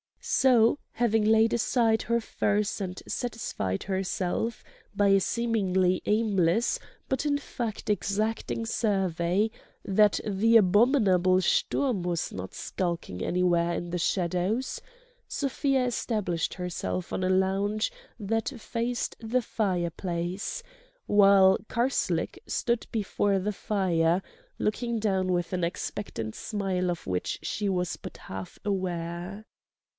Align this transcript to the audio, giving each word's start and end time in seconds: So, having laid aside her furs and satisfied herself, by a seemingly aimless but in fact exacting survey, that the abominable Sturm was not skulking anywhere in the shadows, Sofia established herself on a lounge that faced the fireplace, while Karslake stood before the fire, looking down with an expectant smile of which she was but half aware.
So, 0.23 0.79
having 0.93 1.23
laid 1.25 1.53
aside 1.53 2.03
her 2.03 2.19
furs 2.21 2.79
and 2.79 3.01
satisfied 3.07 3.83
herself, 3.83 4.63
by 4.95 5.09
a 5.09 5.19
seemingly 5.19 6.01
aimless 6.05 6.79
but 7.09 7.25
in 7.25 7.37
fact 7.37 7.89
exacting 7.89 8.65
survey, 8.65 9.49
that 9.83 10.19
the 10.25 10.57
abominable 10.57 11.41
Sturm 11.41 12.01
was 12.03 12.31
not 12.31 12.53
skulking 12.53 13.23
anywhere 13.23 13.73
in 13.73 13.89
the 13.89 13.97
shadows, 13.99 14.79
Sofia 15.27 15.85
established 15.85 16.55
herself 16.55 17.11
on 17.13 17.23
a 17.23 17.29
lounge 17.29 17.91
that 18.19 18.49
faced 18.59 19.15
the 19.19 19.41
fireplace, 19.41 20.63
while 21.07 21.57
Karslake 21.67 22.39
stood 22.47 22.85
before 22.91 23.37
the 23.39 23.53
fire, 23.53 24.23
looking 24.59 24.99
down 24.99 25.31
with 25.31 25.53
an 25.53 25.63
expectant 25.63 26.33
smile 26.35 26.89
of 26.89 27.05
which 27.07 27.39
she 27.41 27.69
was 27.69 27.97
but 27.97 28.17
half 28.17 28.59
aware. 28.65 29.45